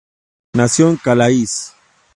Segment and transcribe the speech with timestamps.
[0.55, 1.75] Nació en Calais.